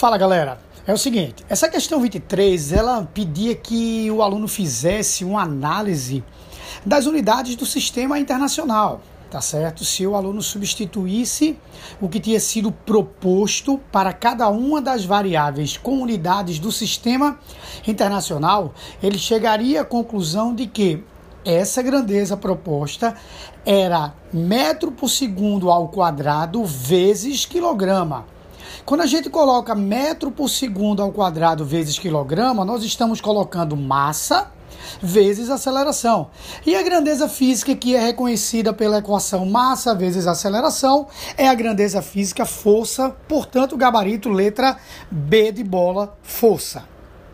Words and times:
Fala 0.00 0.16
galera, 0.16 0.58
é 0.86 0.94
o 0.94 0.96
seguinte, 0.96 1.44
essa 1.46 1.68
questão 1.68 2.00
23, 2.00 2.72
ela 2.72 3.06
pedia 3.12 3.54
que 3.54 4.10
o 4.10 4.22
aluno 4.22 4.48
fizesse 4.48 5.26
uma 5.26 5.42
análise 5.42 6.24
das 6.86 7.04
unidades 7.04 7.54
do 7.54 7.66
sistema 7.66 8.18
internacional, 8.18 9.02
tá 9.30 9.42
certo? 9.42 9.84
Se 9.84 10.06
o 10.06 10.16
aluno 10.16 10.40
substituísse 10.40 11.58
o 12.00 12.08
que 12.08 12.18
tinha 12.18 12.40
sido 12.40 12.72
proposto 12.72 13.78
para 13.92 14.10
cada 14.14 14.48
uma 14.48 14.80
das 14.80 15.04
variáveis 15.04 15.76
com 15.76 16.00
unidades 16.00 16.58
do 16.58 16.72
sistema 16.72 17.38
internacional, 17.86 18.72
ele 19.02 19.18
chegaria 19.18 19.82
à 19.82 19.84
conclusão 19.84 20.54
de 20.54 20.66
que 20.66 21.04
essa 21.44 21.82
grandeza 21.82 22.38
proposta 22.38 23.14
era 23.66 24.14
metro 24.32 24.92
por 24.92 25.10
segundo 25.10 25.70
ao 25.70 25.88
quadrado 25.88 26.64
vezes 26.64 27.44
quilograma. 27.44 28.39
Quando 28.84 29.02
a 29.02 29.06
gente 29.06 29.28
coloca 29.30 29.74
metro 29.74 30.30
por 30.30 30.48
segundo 30.48 31.02
ao 31.02 31.12
quadrado 31.12 31.64
vezes 31.64 31.98
quilograma, 31.98 32.64
nós 32.64 32.82
estamos 32.82 33.20
colocando 33.20 33.76
massa 33.76 34.50
vezes 35.00 35.50
aceleração. 35.50 36.30
E 36.66 36.74
a 36.74 36.82
grandeza 36.82 37.28
física 37.28 37.74
que 37.74 37.94
é 37.94 38.00
reconhecida 38.00 38.72
pela 38.72 38.98
equação 38.98 39.46
massa 39.46 39.94
vezes 39.94 40.26
aceleração 40.26 41.06
é 41.36 41.48
a 41.48 41.54
grandeza 41.54 42.02
física 42.02 42.44
força, 42.44 43.10
portanto, 43.28 43.76
gabarito 43.76 44.28
letra 44.28 44.76
B 45.10 45.52
de 45.52 45.62
bola, 45.62 46.16
força. 46.22 46.84